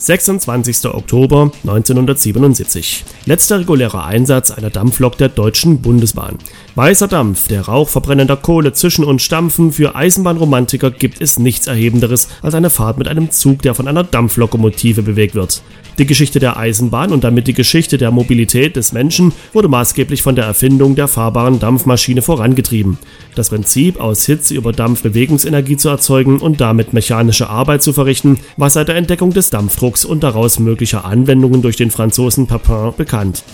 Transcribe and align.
26. 0.00 0.86
Oktober 0.86 1.52
1977. 1.62 3.04
Letzter 3.26 3.60
regulärer 3.60 4.06
Einsatz 4.06 4.50
einer 4.50 4.70
Dampflok 4.70 5.18
der 5.18 5.28
Deutschen 5.28 5.82
Bundesbahn. 5.82 6.38
Weißer 6.74 7.06
Dampf, 7.06 7.48
der 7.48 7.66
Rauch 7.66 7.90
verbrennender 7.90 8.38
Kohle 8.38 8.72
zwischen 8.72 9.04
und 9.04 9.20
Stampfen, 9.20 9.72
für 9.72 9.94
Eisenbahnromantiker 9.94 10.90
gibt 10.90 11.20
es 11.20 11.38
nichts 11.38 11.66
Erhebenderes 11.66 12.28
als 12.40 12.54
eine 12.54 12.70
Fahrt 12.70 12.96
mit 12.96 13.08
einem 13.08 13.30
Zug, 13.30 13.60
der 13.60 13.74
von 13.74 13.88
einer 13.88 14.02
Dampflokomotive 14.02 15.02
bewegt 15.02 15.34
wird. 15.34 15.60
Die 15.98 16.06
Geschichte 16.06 16.38
der 16.38 16.56
Eisenbahn 16.56 17.12
und 17.12 17.24
damit 17.24 17.46
die 17.46 17.52
Geschichte 17.52 17.98
der 17.98 18.10
Mobilität 18.10 18.76
des 18.76 18.92
Menschen 18.92 19.32
wurde 19.52 19.68
maßgeblich 19.68 20.22
von 20.22 20.34
der 20.34 20.44
Erfindung 20.44 20.94
der 20.94 21.08
fahrbaren 21.08 21.58
Dampfmaschine 21.58 22.22
vorangetrieben. 22.22 22.98
Das 23.34 23.50
Prinzip, 23.50 24.00
aus 24.00 24.24
Hitze 24.24 24.54
über 24.54 24.72
Dampf 24.72 25.02
Bewegungsenergie 25.02 25.76
zu 25.76 25.88
erzeugen 25.88 26.38
und 26.38 26.60
damit 26.60 26.92
mechanische 26.92 27.48
Arbeit 27.48 27.82
zu 27.82 27.92
verrichten, 27.92 28.38
war 28.56 28.70
seit 28.70 28.88
der 28.88 28.96
Entdeckung 28.96 29.32
des 29.32 29.50
Dampfdrucks 29.50 30.04
und 30.04 30.22
daraus 30.22 30.58
möglicher 30.58 31.04
Anwendungen 31.04 31.62
durch 31.62 31.76
den 31.76 31.90
Franzosen 31.90 32.46
Papin 32.46 32.92
bekannt. 32.96 33.44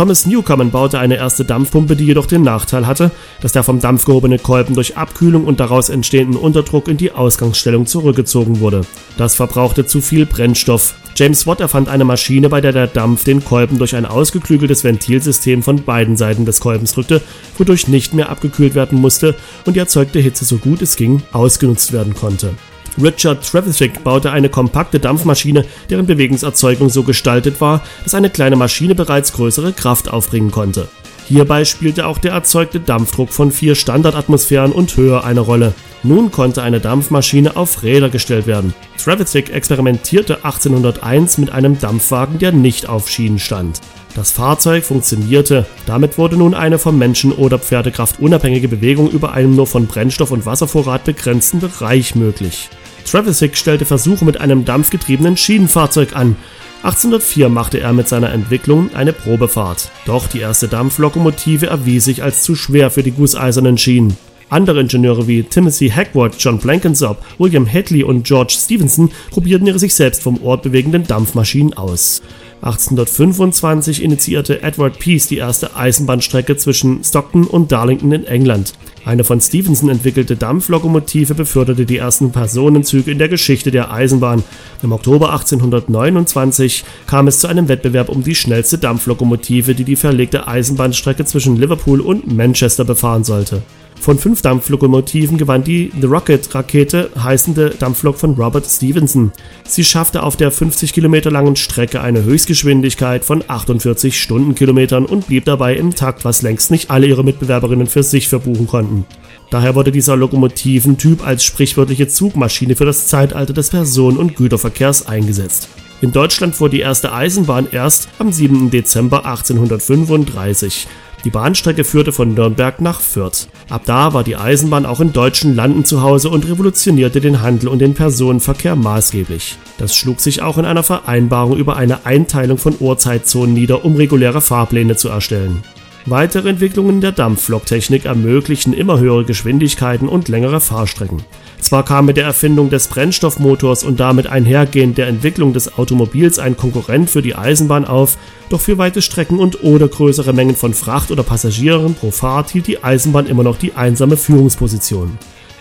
Thomas 0.00 0.24
Newcomen 0.24 0.70
baute 0.70 0.98
eine 0.98 1.18
erste 1.18 1.44
Dampfpumpe, 1.44 1.94
die 1.94 2.06
jedoch 2.06 2.24
den 2.24 2.40
Nachteil 2.40 2.86
hatte, 2.86 3.10
dass 3.42 3.52
der 3.52 3.62
vom 3.62 3.80
Dampf 3.80 4.06
gehobene 4.06 4.38
Kolben 4.38 4.74
durch 4.74 4.96
Abkühlung 4.96 5.44
und 5.44 5.60
daraus 5.60 5.90
entstehenden 5.90 6.40
Unterdruck 6.40 6.88
in 6.88 6.96
die 6.96 7.12
Ausgangsstellung 7.12 7.84
zurückgezogen 7.84 8.60
wurde. 8.60 8.80
Das 9.18 9.34
verbrauchte 9.34 9.84
zu 9.84 10.00
viel 10.00 10.24
Brennstoff. 10.24 10.94
James 11.16 11.46
Watt 11.46 11.60
erfand 11.60 11.90
eine 11.90 12.06
Maschine, 12.06 12.48
bei 12.48 12.62
der 12.62 12.72
der 12.72 12.86
Dampf 12.86 13.24
den 13.24 13.44
Kolben 13.44 13.76
durch 13.76 13.94
ein 13.94 14.06
ausgeklügeltes 14.06 14.84
Ventilsystem 14.84 15.62
von 15.62 15.82
beiden 15.82 16.16
Seiten 16.16 16.46
des 16.46 16.60
Kolbens 16.60 16.94
drückte, 16.94 17.20
wodurch 17.58 17.86
nicht 17.86 18.14
mehr 18.14 18.30
abgekühlt 18.30 18.74
werden 18.74 18.98
musste 19.02 19.34
und 19.66 19.76
die 19.76 19.80
erzeugte 19.80 20.18
Hitze 20.18 20.46
so 20.46 20.56
gut 20.56 20.80
es 20.80 20.96
ging 20.96 21.22
ausgenutzt 21.32 21.92
werden 21.92 22.14
konnte. 22.14 22.54
Richard 23.00 23.46
Trevithick 23.46 24.02
baute 24.04 24.30
eine 24.30 24.48
kompakte 24.48 24.98
Dampfmaschine, 24.98 25.64
deren 25.88 26.06
Bewegungserzeugung 26.06 26.88
so 26.88 27.02
gestaltet 27.02 27.60
war, 27.60 27.82
dass 28.04 28.14
eine 28.14 28.30
kleine 28.30 28.56
Maschine 28.56 28.94
bereits 28.94 29.32
größere 29.32 29.72
Kraft 29.72 30.10
aufbringen 30.10 30.50
konnte. 30.50 30.88
Hierbei 31.28 31.64
spielte 31.64 32.06
auch 32.06 32.18
der 32.18 32.32
erzeugte 32.32 32.80
Dampfdruck 32.80 33.30
von 33.30 33.52
vier 33.52 33.76
Standardatmosphären 33.76 34.72
und 34.72 34.96
höher 34.96 35.24
eine 35.24 35.40
Rolle. 35.40 35.74
Nun 36.02 36.30
konnte 36.30 36.62
eine 36.62 36.80
Dampfmaschine 36.80 37.56
auf 37.56 37.82
Räder 37.82 38.08
gestellt 38.08 38.46
werden. 38.46 38.74
Trevithick 38.96 39.50
experimentierte 39.50 40.44
1801 40.44 41.38
mit 41.38 41.50
einem 41.50 41.78
Dampfwagen, 41.78 42.38
der 42.38 42.52
nicht 42.52 42.88
auf 42.88 43.08
Schienen 43.08 43.38
stand. 43.38 43.80
Das 44.14 44.32
Fahrzeug 44.32 44.84
funktionierte. 44.84 45.66
Damit 45.86 46.18
wurde 46.18 46.36
nun 46.36 46.54
eine 46.54 46.78
vom 46.78 46.98
Menschen 46.98 47.32
oder 47.32 47.58
Pferdekraft 47.58 48.18
unabhängige 48.18 48.68
Bewegung 48.68 49.10
über 49.10 49.32
einem 49.32 49.54
nur 49.54 49.66
von 49.66 49.86
Brennstoff 49.86 50.30
und 50.30 50.46
Wasservorrat 50.46 51.04
begrenzten 51.04 51.60
Bereich 51.60 52.14
möglich. 52.14 52.70
Trevithick 53.04 53.56
stellte 53.56 53.84
Versuche 53.84 54.24
mit 54.24 54.40
einem 54.40 54.64
dampfgetriebenen 54.64 55.36
Schienenfahrzeug 55.36 56.16
an. 56.16 56.36
1804 56.82 57.50
machte 57.50 57.78
er 57.78 57.92
mit 57.92 58.08
seiner 58.08 58.32
Entwicklung 58.32 58.90
eine 58.94 59.12
Probefahrt. 59.12 59.90
Doch 60.06 60.26
die 60.26 60.40
erste 60.40 60.66
Dampflokomotive 60.66 61.66
erwies 61.66 62.06
sich 62.06 62.22
als 62.22 62.42
zu 62.42 62.54
schwer 62.54 62.90
für 62.90 63.02
die 63.02 63.12
gusseisernen 63.12 63.76
Schienen. 63.76 64.16
Andere 64.50 64.80
Ingenieure 64.80 65.28
wie 65.28 65.44
Timothy 65.44 65.88
Hackworth, 65.88 66.34
John 66.38 66.58
Blankensop, 66.58 67.18
William 67.38 67.72
Hadley 67.72 68.02
und 68.02 68.24
George 68.24 68.56
Stephenson 68.58 69.10
probierten 69.30 69.68
ihre 69.68 69.78
sich 69.78 69.94
selbst 69.94 70.22
vom 70.22 70.42
Ort 70.42 70.62
bewegenden 70.62 71.06
Dampfmaschinen 71.06 71.74
aus. 71.74 72.20
1825 72.62 74.02
initiierte 74.02 74.62
Edward 74.62 74.98
Pease 74.98 75.28
die 75.28 75.38
erste 75.38 75.76
Eisenbahnstrecke 75.76 76.56
zwischen 76.56 77.02
Stockton 77.02 77.44
und 77.46 77.72
Darlington 77.72 78.12
in 78.12 78.26
England. 78.26 78.74
Eine 79.04 79.24
von 79.24 79.40
Stephenson 79.40 79.88
entwickelte 79.88 80.36
Dampflokomotive 80.36 81.34
beförderte 81.34 81.86
die 81.86 81.96
ersten 81.96 82.32
Personenzüge 82.32 83.10
in 83.10 83.18
der 83.18 83.28
Geschichte 83.28 83.70
der 83.70 83.90
Eisenbahn. 83.90 84.42
Im 84.82 84.92
Oktober 84.92 85.30
1829 85.32 86.84
kam 87.06 87.28
es 87.28 87.38
zu 87.38 87.46
einem 87.46 87.68
Wettbewerb 87.68 88.10
um 88.10 88.22
die 88.22 88.34
schnellste 88.34 88.76
Dampflokomotive, 88.76 89.74
die 89.74 89.84
die 89.84 89.96
verlegte 89.96 90.46
Eisenbahnstrecke 90.46 91.24
zwischen 91.24 91.56
Liverpool 91.56 92.00
und 92.00 92.30
Manchester 92.30 92.84
befahren 92.84 93.24
sollte. 93.24 93.62
Von 94.00 94.18
fünf 94.18 94.40
Dampflokomotiven 94.40 95.36
gewann 95.36 95.62
die 95.62 95.92
The 96.00 96.06
Rocket-Rakete 96.06 97.10
heißende 97.22 97.74
Dampflok 97.78 98.16
von 98.16 98.34
Robert 98.34 98.64
Stephenson. 98.64 99.30
Sie 99.68 99.84
schaffte 99.84 100.22
auf 100.22 100.38
der 100.38 100.50
50 100.50 100.94
Kilometer 100.94 101.30
langen 101.30 101.54
Strecke 101.54 102.00
eine 102.00 102.24
Höchstgeschwindigkeit 102.24 103.26
von 103.26 103.44
48 103.46 104.18
Stundenkilometern 104.18 105.04
und 105.04 105.26
blieb 105.26 105.44
dabei 105.44 105.76
im 105.76 105.94
Takt, 105.94 106.24
was 106.24 106.40
längst 106.40 106.70
nicht 106.70 106.90
alle 106.90 107.08
ihre 107.08 107.24
Mitbewerberinnen 107.24 107.86
für 107.86 108.02
sich 108.02 108.28
verbuchen 108.28 108.66
konnten. 108.66 109.04
Daher 109.50 109.74
wurde 109.74 109.92
dieser 109.92 110.16
Lokomotiventyp 110.16 111.26
als 111.26 111.44
sprichwörtliche 111.44 112.08
Zugmaschine 112.08 112.76
für 112.76 112.86
das 112.86 113.06
Zeitalter 113.06 113.52
des 113.52 113.68
Personen- 113.68 114.16
und 114.16 114.34
Güterverkehrs 114.34 115.08
eingesetzt. 115.08 115.68
In 116.00 116.12
Deutschland 116.12 116.54
fuhr 116.56 116.70
die 116.70 116.80
erste 116.80 117.12
Eisenbahn 117.12 117.68
erst 117.70 118.08
am 118.18 118.32
7. 118.32 118.70
Dezember 118.70 119.26
1835. 119.26 120.86
Die 121.24 121.30
Bahnstrecke 121.30 121.84
führte 121.84 122.12
von 122.12 122.34
Nürnberg 122.34 122.80
nach 122.80 123.00
Fürth. 123.00 123.48
Ab 123.68 123.82
da 123.84 124.14
war 124.14 124.24
die 124.24 124.36
Eisenbahn 124.36 124.86
auch 124.86 125.00
in 125.00 125.12
deutschen 125.12 125.54
Landen 125.54 125.84
zu 125.84 126.02
Hause 126.02 126.30
und 126.30 126.48
revolutionierte 126.48 127.20
den 127.20 127.42
Handel 127.42 127.68
und 127.68 127.80
den 127.80 127.94
Personenverkehr 127.94 128.74
maßgeblich. 128.74 129.58
Das 129.76 129.94
schlug 129.94 130.20
sich 130.20 130.40
auch 130.40 130.56
in 130.56 130.64
einer 130.64 130.82
Vereinbarung 130.82 131.58
über 131.58 131.76
eine 131.76 132.06
Einteilung 132.06 132.56
von 132.56 132.74
Uhrzeitzonen 132.78 133.52
nieder, 133.54 133.84
um 133.84 133.96
reguläre 133.96 134.40
Fahrpläne 134.40 134.96
zu 134.96 135.08
erstellen. 135.08 135.62
Weitere 136.10 136.48
Entwicklungen 136.48 137.00
der 137.00 137.12
Dampfloktechnik 137.12 138.04
ermöglichen 138.04 138.72
immer 138.72 138.98
höhere 138.98 139.24
Geschwindigkeiten 139.24 140.08
und 140.08 140.26
längere 140.26 140.60
Fahrstrecken. 140.60 141.22
Zwar 141.60 141.84
kam 141.84 142.06
mit 142.06 142.16
der 142.16 142.24
Erfindung 142.24 142.68
des 142.68 142.88
Brennstoffmotors 142.88 143.84
und 143.84 144.00
damit 144.00 144.26
einhergehend 144.26 144.98
der 144.98 145.06
Entwicklung 145.06 145.52
des 145.52 145.78
Automobils 145.78 146.40
ein 146.40 146.56
Konkurrent 146.56 147.10
für 147.10 147.22
die 147.22 147.36
Eisenbahn 147.36 147.84
auf, 147.84 148.18
doch 148.48 148.60
für 148.60 148.76
weite 148.76 149.02
Strecken 149.02 149.38
und 149.38 149.62
oder 149.62 149.86
größere 149.86 150.32
Mengen 150.32 150.56
von 150.56 150.74
Fracht 150.74 151.12
oder 151.12 151.22
Passagieren 151.22 151.94
pro 151.94 152.10
Fahrt 152.10 152.50
hielt 152.50 152.66
die 152.66 152.82
Eisenbahn 152.82 153.28
immer 153.28 153.44
noch 153.44 153.56
die 153.56 153.74
einsame 153.74 154.16
Führungsposition. 154.16 155.16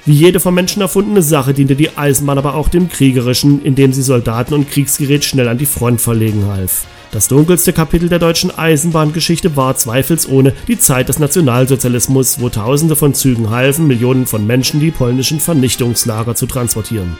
Wie 0.07 0.13
jede 0.13 0.39
vom 0.39 0.55
Menschen 0.55 0.81
erfundene 0.81 1.21
Sache 1.21 1.53
diente 1.53 1.75
die 1.75 1.95
Eisenbahn 1.95 2.39
aber 2.39 2.55
auch 2.55 2.69
dem 2.69 2.89
Kriegerischen, 2.89 3.61
indem 3.63 3.93
sie 3.93 4.01
Soldaten 4.01 4.55
und 4.55 4.71
Kriegsgerät 4.71 5.23
schnell 5.23 5.47
an 5.47 5.59
die 5.59 5.67
Front 5.67 6.01
verlegen 6.01 6.47
half. 6.47 6.87
Das 7.11 7.27
dunkelste 7.27 7.73
Kapitel 7.73 8.07
der 8.07 8.19
deutschen 8.19 8.55
Eisenbahngeschichte 8.55 9.55
war 9.55 9.75
zweifelsohne 9.75 10.53
die 10.67 10.77
Zeit 10.77 11.09
des 11.09 11.17
Nationalsozialismus, 11.17 12.39
wo 12.39 12.49
Tausende 12.49 12.95
von 12.95 13.15
Zügen 13.15 13.49
halfen, 13.49 13.87
Millionen 13.87 14.27
von 14.27 14.45
Menschen 14.45 14.79
die 14.79 14.91
polnischen 14.91 15.39
Vernichtungslager 15.39 16.35
zu 16.35 16.45
transportieren. 16.45 17.17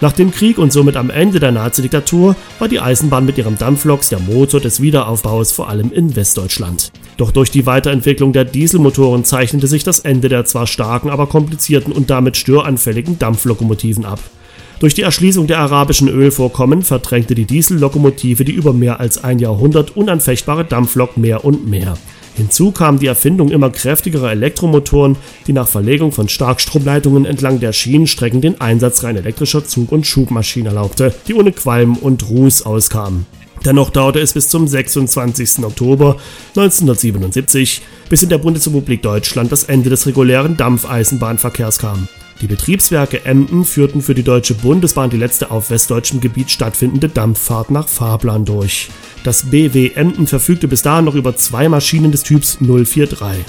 Nach 0.00 0.12
dem 0.12 0.30
Krieg 0.30 0.58
und 0.58 0.72
somit 0.72 0.96
am 0.96 1.10
Ende 1.10 1.40
der 1.40 1.50
Nazi-Diktatur 1.50 2.36
war 2.60 2.68
die 2.68 2.78
Eisenbahn 2.78 3.24
mit 3.24 3.36
ihrem 3.36 3.58
Dampfloks 3.58 4.10
der 4.10 4.20
Motor 4.20 4.60
des 4.60 4.80
Wiederaufbaus 4.80 5.50
vor 5.50 5.68
allem 5.68 5.92
in 5.92 6.14
Westdeutschland. 6.14 6.92
Doch 7.16 7.32
durch 7.32 7.50
die 7.50 7.66
Weiterentwicklung 7.66 8.32
der 8.32 8.44
Dieselmotoren 8.44 9.24
zeichnete 9.24 9.66
sich 9.66 9.82
das 9.82 10.00
Ende 10.00 10.28
der 10.28 10.44
zwar 10.44 10.68
starken, 10.68 11.10
aber 11.10 11.26
komplizierten 11.26 11.92
und 11.92 12.10
damit 12.10 12.36
störanfälligen 12.36 13.18
Dampflokomotiven 13.18 14.04
ab. 14.04 14.20
Durch 14.82 14.94
die 14.94 15.02
Erschließung 15.02 15.46
der 15.46 15.60
arabischen 15.60 16.08
Ölvorkommen 16.08 16.82
verdrängte 16.82 17.36
die 17.36 17.44
Diesellokomotive 17.44 18.44
die 18.44 18.50
über 18.50 18.72
mehr 18.72 18.98
als 18.98 19.22
ein 19.22 19.38
Jahrhundert 19.38 19.96
unanfechtbare 19.96 20.64
Dampflok 20.64 21.16
mehr 21.16 21.44
und 21.44 21.68
mehr. 21.68 21.94
Hinzu 22.34 22.72
kam 22.72 22.98
die 22.98 23.06
Erfindung 23.06 23.52
immer 23.52 23.70
kräftigerer 23.70 24.32
Elektromotoren, 24.32 25.14
die 25.46 25.52
nach 25.52 25.68
Verlegung 25.68 26.10
von 26.10 26.28
Starkstromleitungen 26.28 27.26
entlang 27.26 27.60
der 27.60 27.72
Schienenstrecken 27.72 28.40
den 28.40 28.60
Einsatz 28.60 29.04
rein 29.04 29.16
elektrischer 29.16 29.64
Zug- 29.64 29.92
und 29.92 30.04
Schubmaschinen 30.04 30.66
erlaubte, 30.66 31.14
die 31.28 31.34
ohne 31.34 31.52
Qualm 31.52 31.96
und 31.96 32.28
Ruß 32.28 32.66
auskamen. 32.66 33.26
Dennoch 33.64 33.90
dauerte 33.90 34.18
es 34.18 34.32
bis 34.32 34.48
zum 34.48 34.66
26. 34.66 35.62
Oktober 35.62 36.16
1977, 36.56 37.82
bis 38.08 38.24
in 38.24 38.30
der 38.30 38.38
Bundesrepublik 38.38 39.00
Deutschland 39.00 39.52
das 39.52 39.62
Ende 39.62 39.90
des 39.90 40.08
regulären 40.08 40.56
Dampfeisenbahnverkehrs 40.56 41.78
kam. 41.78 42.08
Die 42.42 42.48
Betriebswerke 42.48 43.24
Emden 43.24 43.64
führten 43.64 44.02
für 44.02 44.16
die 44.16 44.24
Deutsche 44.24 44.54
Bundesbahn 44.54 45.10
die 45.10 45.16
letzte 45.16 45.52
auf 45.52 45.70
westdeutschem 45.70 46.20
Gebiet 46.20 46.50
stattfindende 46.50 47.08
Dampffahrt 47.08 47.70
nach 47.70 47.86
Fahrplan 47.86 48.44
durch. 48.44 48.90
Das 49.22 49.44
BW 49.44 49.92
Emden 49.94 50.26
verfügte 50.26 50.66
bis 50.66 50.82
dahin 50.82 51.04
noch 51.04 51.14
über 51.14 51.36
zwei 51.36 51.68
Maschinen 51.68 52.10
des 52.10 52.24
Typs 52.24 52.58
043. 52.58 53.44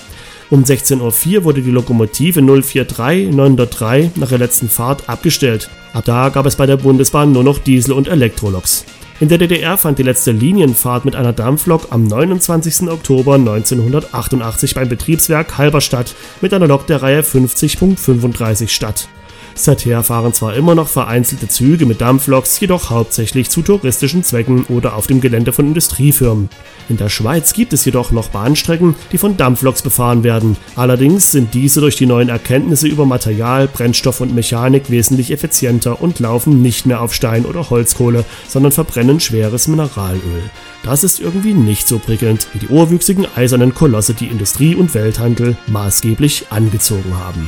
Um 0.51 0.63
16.04 0.63 1.37
Uhr 1.37 1.43
wurde 1.43 1.63
die 1.63 1.71
Lokomotive 1.71 2.43
043 2.43 3.33
903 3.33 4.11
nach 4.13 4.29
der 4.29 4.37
letzten 4.37 4.69
Fahrt 4.69 5.09
abgestellt. 5.09 5.71
Ab 5.93 6.05
da 6.05 6.29
gab 6.29 6.45
es 6.45 6.55
bei 6.55 6.67
der 6.67 6.77
Bundesbahn 6.77 7.31
nur 7.31 7.43
noch 7.43 7.57
Diesel- 7.57 7.93
und 7.93 8.07
Elektroloks. 8.07 8.85
In 9.23 9.29
der 9.29 9.37
DDR 9.37 9.77
fand 9.77 9.99
die 9.99 10.03
letzte 10.03 10.33
Linienfahrt 10.33 11.05
mit 11.05 11.15
einer 11.15 11.31
Dampflok 11.31 11.87
am 11.91 12.03
29. 12.03 12.89
Oktober 12.89 13.35
1988 13.35 14.75
beim 14.75 14.89
Betriebswerk 14.89 15.57
Halberstadt 15.57 16.13
mit 16.41 16.53
einer 16.53 16.67
Lok 16.67 16.87
der 16.87 17.01
Reihe 17.01 17.21
50.35 17.21 18.67
statt. 18.67 19.07
Seither 19.55 20.03
fahren 20.03 20.33
zwar 20.33 20.55
immer 20.55 20.75
noch 20.75 20.87
vereinzelte 20.87 21.47
Züge 21.47 21.85
mit 21.85 22.01
Dampfloks, 22.01 22.59
jedoch 22.59 22.89
hauptsächlich 22.89 23.49
zu 23.49 23.61
touristischen 23.61 24.23
Zwecken 24.23 24.65
oder 24.65 24.95
auf 24.95 25.07
dem 25.07 25.21
Gelände 25.21 25.53
von 25.53 25.67
Industriefirmen. 25.67 26.49
In 26.89 26.97
der 26.97 27.09
Schweiz 27.09 27.53
gibt 27.53 27.71
es 27.73 27.85
jedoch 27.85 28.11
noch 28.11 28.29
Bahnstrecken, 28.29 28.95
die 29.11 29.17
von 29.17 29.37
Dampfloks 29.37 29.81
befahren 29.81 30.23
werden. 30.23 30.57
Allerdings 30.75 31.31
sind 31.31 31.53
diese 31.53 31.81
durch 31.81 31.95
die 31.95 32.05
neuen 32.05 32.29
Erkenntnisse 32.29 32.87
über 32.87 33.05
Material, 33.05 33.67
Brennstoff 33.67 34.21
und 34.21 34.35
Mechanik 34.35 34.89
wesentlich 34.89 35.31
effizienter 35.31 36.01
und 36.01 36.19
laufen 36.19 36.61
nicht 36.61 36.85
mehr 36.85 37.01
auf 37.01 37.13
Stein 37.13 37.45
oder 37.45 37.69
Holzkohle, 37.69 38.25
sondern 38.47 38.71
verbrennen 38.71 39.19
schweres 39.19 39.67
Mineralöl. 39.67 40.49
Das 40.83 41.03
ist 41.03 41.21
irgendwie 41.21 41.53
nicht 41.53 41.87
so 41.87 41.99
prickelnd 41.99 42.47
wie 42.53 42.59
die 42.59 42.67
urwüchsigen 42.67 43.25
eisernen 43.35 43.73
Kolosse, 43.73 44.13
die 44.13 44.27
Industrie 44.27 44.75
und 44.75 44.93
Welthandel 44.93 45.55
maßgeblich 45.67 46.47
angezogen 46.49 47.15
haben. 47.17 47.47